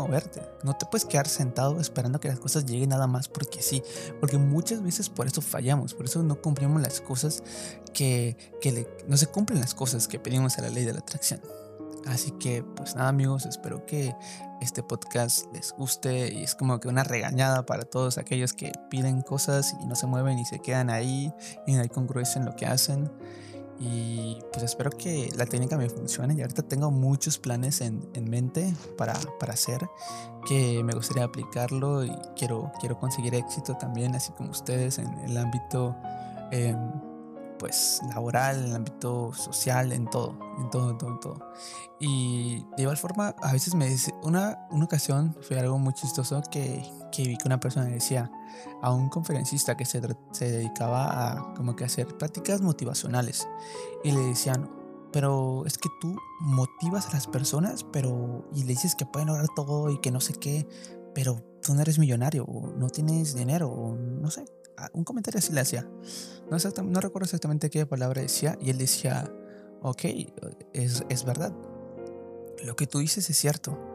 no 0.63 0.75
te 0.75 0.87
puedes 0.87 1.05
quedar 1.05 1.29
sentado 1.29 1.81
esperando 1.81 2.21
que 2.21 2.29
las 2.29 2.39
cosas 2.39 2.67
lleguen 2.67 2.91
nada 2.91 3.07
más 3.07 3.29
porque 3.29 3.63
sí. 3.63 3.83
Porque 4.21 4.39
muchas 4.39 4.83
veces 4.83 5.09
por 5.09 5.27
eso 5.27 5.43
fallamos, 5.43 5.95
por 5.95 6.07
eso 6.07 6.23
no 6.23 6.41
cumplimos 6.41 6.81
las 6.83 7.01
cosas 7.01 7.43
que, 7.93 8.37
que 8.61 8.87
no 9.09 9.17
se 9.17 9.27
cumplen 9.27 9.61
las 9.61 9.75
cosas 9.75 10.09
que 10.09 10.19
pedimos 10.19 10.59
a 10.59 10.63
la 10.63 10.71
ley 10.71 10.85
de 10.85 10.93
la 10.93 11.01
atracción. 11.01 11.41
Así 12.07 12.31
que, 12.33 12.63
pues 12.63 12.95
nada, 12.95 13.09
amigos, 13.09 13.45
espero 13.45 13.85
que 13.85 14.15
este 14.61 14.83
podcast 14.83 15.47
les 15.53 15.73
guste 15.73 16.33
y 16.33 16.43
es 16.43 16.55
como 16.55 16.81
que 16.81 16.89
una 16.89 17.05
regañada 17.05 17.67
para 17.67 17.85
todos 17.85 18.19
aquellos 18.19 18.53
que 18.53 18.73
piden 18.91 19.23
cosas 19.23 19.75
y 19.83 19.87
no 19.87 19.95
se 19.95 20.07
mueven 20.07 20.39
y 20.39 20.45
se 20.45 20.61
quedan 20.61 20.91
ahí 20.91 21.33
y 21.67 21.75
no 21.75 21.83
hay 21.83 21.89
congruencia 21.89 22.39
en 22.39 22.47
lo 22.47 22.57
que 22.57 22.67
hacen. 22.67 23.11
Y 23.83 24.37
pues 24.53 24.63
espero 24.63 24.91
que 24.91 25.31
la 25.37 25.47
técnica 25.47 25.79
me 25.79 25.89
funcione. 25.89 26.35
Y 26.35 26.43
ahorita 26.43 26.63
tengo 26.63 26.91
muchos 26.91 27.39
planes 27.39 27.81
en, 27.81 28.07
en 28.13 28.29
mente 28.29 28.75
para, 28.99 29.15
para, 29.39 29.55
hacer 29.55 29.89
que 30.47 30.85
me 30.85 30.93
gustaría 30.93 31.25
aplicarlo 31.25 32.05
y 32.05 32.13
quiero, 32.37 32.71
quiero 32.79 32.99
conseguir 32.99 33.35
éxito 33.35 33.77
también, 33.79 34.15
así 34.15 34.33
como 34.33 34.51
ustedes 34.51 34.99
en 34.99 35.19
el 35.21 35.37
ámbito 35.39 35.97
eh, 36.53 36.77
pues 37.61 38.01
laboral, 38.09 38.59
en 38.59 38.71
el 38.71 38.75
ámbito 38.77 39.33
social, 39.35 39.93
en 39.93 40.09
todo, 40.09 40.37
en 40.59 40.71
todo, 40.71 40.91
en 40.91 40.99
todo, 40.99 41.11
en 41.11 41.21
todo. 41.21 41.53
Y 42.01 42.65
de 42.77 42.83
igual 42.85 42.97
forma, 42.97 43.37
a 43.43 43.53
veces 43.53 43.75
me 43.75 43.87
dice, 43.87 44.15
una, 44.23 44.67
una 44.71 44.87
ocasión 44.87 45.37
fue 45.43 45.61
algo 45.61 45.79
muy 45.79 45.93
chistoso 45.93 46.41
que, 46.51 46.83
que 47.13 47.25
vi 47.25 47.37
que 47.37 47.47
una 47.47 47.61
persona 47.61 47.85
decía 47.85 48.33
a 48.81 48.91
un 48.93 49.11
conferencista 49.11 49.77
que 49.77 49.85
se, 49.85 50.01
se 50.33 50.51
dedicaba 50.51 51.33
a 51.33 51.55
como 51.55 51.77
que 51.77 51.85
hacer 51.85 52.07
prácticas 52.17 52.63
motivacionales 52.63 53.47
y 54.03 54.13
le 54.13 54.21
decían, 54.21 54.71
pero 55.13 55.67
es 55.67 55.77
que 55.77 55.91
tú 56.01 56.17
motivas 56.41 57.09
a 57.09 57.13
las 57.13 57.27
personas, 57.27 57.85
pero 57.85 58.49
y 58.55 58.63
le 58.63 58.69
dices 58.69 58.95
que 58.95 59.05
pueden 59.05 59.29
lograr 59.29 59.49
todo 59.55 59.91
y 59.91 60.01
que 60.01 60.11
no 60.11 60.21
sé 60.21 60.33
qué, 60.33 60.67
pero 61.15 61.43
tú 61.61 61.75
no 61.75 61.83
eres 61.83 61.99
millonario 61.99 62.45
o 62.45 62.69
no 62.69 62.89
tienes 62.89 63.35
dinero 63.35 63.69
o 63.69 63.95
no 63.95 64.31
sé. 64.31 64.47
Un 64.93 65.05
comentario 65.05 65.39
así 65.39 65.53
le 65.53 65.61
hacía. 65.61 65.89
No, 66.51 66.57
no 66.85 67.01
recuerdo 67.01 67.25
exactamente 67.25 67.71
qué 67.71 67.87
palabra 67.87 68.23
decía 68.23 68.57
y 68.61 68.71
él 68.71 68.79
decía, 68.79 69.31
ok, 69.83 70.03
es, 70.73 71.05
es 71.09 71.25
verdad. 71.25 71.53
Lo 72.65 72.77
que 72.77 72.87
tú 72.87 72.99
dices 72.99 73.29
es 73.29 73.37
cierto 73.37 73.91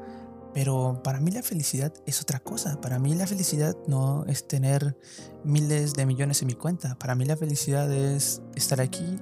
pero 0.56 1.02
para 1.04 1.20
mí 1.20 1.32
la 1.32 1.44
felicidad 1.44 1.94
es 2.06 2.22
otra 2.22 2.40
cosa. 2.40 2.80
Para 2.80 2.98
mí 2.98 3.14
la 3.14 3.28
felicidad 3.28 3.76
no 3.88 4.24
es 4.26 4.48
tener 4.48 4.98
miles 5.44 5.96
de 5.96 6.06
millones 6.06 6.42
en 6.44 6.48
mi 6.48 6.54
cuenta. 6.54 6.98
Para 6.98 7.14
mí 7.14 7.26
la 7.26 7.36
felicidad 7.36 7.92
es 7.92 8.42
estar 8.56 8.80
aquí 8.80 9.18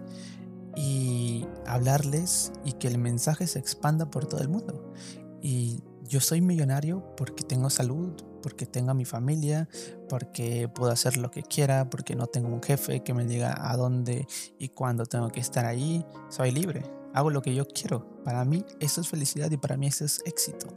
y 0.75 1.48
hablarles 1.65 2.51
y 2.63 2.74
que 2.74 2.88
el 2.88 3.00
mensaje 3.00 3.48
se 3.48 3.58
expanda 3.58 4.12
por 4.12 4.27
todo 4.27 4.41
el 4.41 4.48
mundo. 4.48 4.93
Y 5.41 5.82
yo 6.03 6.20
soy 6.20 6.39
millonario 6.39 7.03
porque 7.17 7.43
tengo 7.43 7.72
salud, 7.72 8.13
porque 8.43 8.67
tengo 8.67 8.91
a 8.91 8.93
mi 8.93 9.05
familia, 9.05 9.67
porque 10.09 10.67
puedo 10.67 10.91
hacer 10.91 11.17
lo 11.17 11.31
que 11.31 11.41
quiera, 11.41 11.89
porque 11.89 12.15
no 12.15 12.27
tengo 12.27 12.50
un 12.50 12.62
jefe 12.62 13.01
que 13.01 13.15
me 13.15 13.25
diga 13.25 13.71
a 13.71 13.75
dónde 13.77 14.27
y 14.59 14.69
cuándo 14.69 15.05
tengo 15.05 15.29
que 15.29 15.39
estar 15.39 15.65
ahí. 15.65 16.05
Soy 16.29 16.51
libre, 16.51 16.83
hago 17.13 17.31
lo 17.31 17.41
que 17.41 17.55
yo 17.55 17.65
quiero. 17.65 18.05
Para 18.23 18.45
mí 18.45 18.63
eso 18.79 19.01
es 19.01 19.07
felicidad 19.07 19.50
y 19.50 19.57
para 19.57 19.77
mí 19.77 19.88
eso 19.88 20.05
es 20.05 20.21
éxito. 20.25 20.67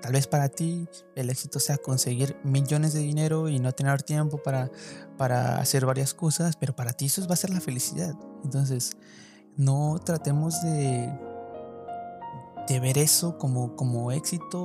Tal 0.00 0.12
vez 0.12 0.26
para 0.26 0.48
ti 0.48 0.88
el 1.14 1.28
éxito 1.28 1.60
sea 1.60 1.76
conseguir 1.76 2.36
millones 2.42 2.94
de 2.94 3.00
dinero 3.00 3.48
y 3.48 3.58
no 3.58 3.72
tener 3.72 4.02
tiempo 4.02 4.42
para, 4.42 4.70
para 5.18 5.58
hacer 5.58 5.84
varias 5.84 6.14
cosas, 6.14 6.56
pero 6.56 6.74
para 6.74 6.94
ti 6.94 7.06
eso 7.06 7.26
va 7.26 7.34
a 7.34 7.36
ser 7.36 7.50
la 7.50 7.60
felicidad. 7.60 8.14
Entonces, 8.42 8.92
no 9.56 10.00
tratemos 10.02 10.62
de, 10.62 11.12
de 12.68 12.80
ver 12.80 12.98
eso 12.98 13.38
como, 13.38 13.76
como 13.76 14.12
éxito 14.12 14.62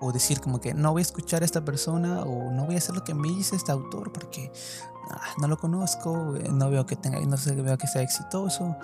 o, 0.00 0.12
decir 0.12 0.40
como 0.40 0.60
que 0.60 0.74
no 0.74 0.92
voy 0.92 1.00
a 1.00 1.02
escuchar 1.02 1.42
a 1.42 1.44
esta 1.44 1.64
persona 1.64 2.22
o 2.22 2.50
no 2.50 2.66
voy 2.66 2.76
a 2.76 2.78
hacer 2.78 2.94
lo 2.94 3.04
que 3.04 3.14
me 3.14 3.28
dice 3.28 3.56
este 3.56 3.72
autor 3.72 4.12
porque 4.12 4.50
Ah, 5.10 5.32
no 5.38 5.48
lo 5.48 5.56
conozco, 5.56 6.36
eh, 6.36 6.48
no 6.52 6.68
veo 6.68 6.84
que 6.84 6.94
tenga, 6.94 7.18
no 7.20 7.36
sé, 7.38 7.54
veo 7.54 7.78
que 7.78 7.86
sea 7.86 8.02
exitoso. 8.02 8.76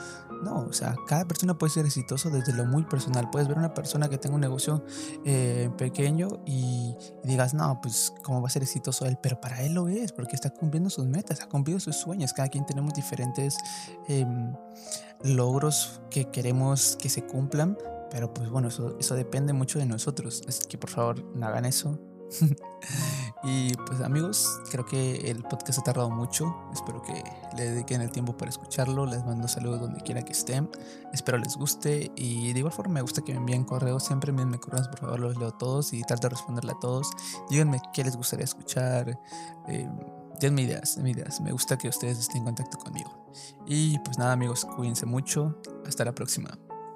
No, 0.43 0.61
o 0.61 0.73
sea, 0.73 0.97
cada 1.07 1.27
persona 1.27 1.57
puede 1.57 1.73
ser 1.73 1.85
exitoso 1.85 2.31
desde 2.31 2.53
lo 2.53 2.65
muy 2.65 2.85
personal. 2.85 3.29
Puedes 3.31 3.47
ver 3.47 3.59
una 3.59 3.75
persona 3.75 4.09
que 4.09 4.17
tenga 4.17 4.35
un 4.35 4.41
negocio 4.41 4.85
eh, 5.25 5.71
pequeño 5.77 6.29
y, 6.47 6.97
digas, 7.25 7.53
no, 7.53 7.79
pues 7.83 8.13
cómo 8.23 8.41
va 8.41 8.49
a 8.49 8.51
ser 8.51 8.63
exitoso 8.63 9.07
él, 9.07 9.19
pero 9.23 9.41
para 9.41 9.63
él 9.63 9.75
lo 9.75 9.89
es, 9.89 10.13
porque 10.13 10.35
está 10.35 10.51
cumpliendo 10.51 10.89
sus 10.89 11.07
metas, 11.07 11.41
ha 11.41 11.49
cumplido 11.49 11.79
sus 11.79 11.97
sueños. 11.97 12.33
Cada 12.33 12.49
quien 12.49 12.65
tenemos 12.65 12.95
diferentes 12.95 13.57
em, 14.09 14.55
logros 15.23 16.01
que 16.11 16.31
queremos 16.31 16.97
que 16.97 17.11
se 17.11 17.23
cumplan, 17.23 17.77
pero 18.15 18.33
pues 18.33 18.49
bueno, 18.49 18.69
eso, 18.69 18.97
eso 19.01 19.17
depende 19.17 19.53
mucho 19.53 19.81
de 19.81 19.87
nosotros. 19.87 20.45
Así 20.47 20.65
que 20.69 20.79
por 20.79 20.89
favor, 20.89 21.25
no 21.35 21.47
hagan 21.47 21.65
eso. 21.65 21.99
y 23.43 23.75
pues 23.75 24.01
amigos, 24.03 24.61
creo 24.71 24.87
que 24.87 25.33
el 25.33 25.43
podcast 25.43 25.81
ha 25.81 25.83
tardado 25.83 26.11
mucho. 26.11 26.55
Espero 26.73 27.03
que 27.03 27.25
le 27.57 27.71
dediquen 27.71 28.03
el 28.03 28.13
tiempo 28.13 28.37
para 28.37 28.51
escucharlo. 28.51 29.05
Les 29.05 29.25
mando 29.25 29.49
saludos 29.49 29.81
donde 29.81 30.01
quiera 30.01 30.23
que 30.23 30.31
estén. 30.31 30.71
Espero 31.13 31.39
les 31.39 31.57
guste. 31.57 32.13
Y 32.15 32.53
de 32.53 32.61
igual 32.61 32.73
forma 32.73 32.95
me 32.95 33.01
gusta 33.03 33.21
que 33.21 33.33
me 33.33 33.39
envíen 33.39 33.65
correos. 33.65 34.05
Siempre 34.05 34.31
envíenme 34.31 34.61
correos, 34.61 34.87
por 34.87 35.01
favor, 35.01 35.19
los 35.19 35.37
leo 35.37 35.51
todos 35.51 35.93
y 35.93 36.01
trato 36.03 36.29
de 36.29 36.37
responderle 36.37 36.71
a 36.71 36.79
todos. 36.79 37.11
Díganme 37.51 37.83
qué 37.93 38.05
les 38.05 38.17
gustaría 38.17 38.45
escuchar. 38.45 39.19
Eh, 39.67 39.91
denme 40.41 40.63
ideas, 40.63 40.95
denme 40.95 41.11
ideas. 41.11 41.41
Me 41.41 41.51
gusta 41.51 41.77
que 41.77 41.89
ustedes 41.89 42.21
estén 42.21 42.39
en 42.39 42.45
contacto 42.45 42.79
conmigo. 42.79 43.11
Y 43.67 43.99
pues 43.99 44.19
nada 44.19 44.35
amigos, 44.35 44.65
cuídense 44.77 45.05
mucho. 45.05 45.61
Hasta 45.85 46.05
la 46.05 46.15
próxima. 46.15 46.57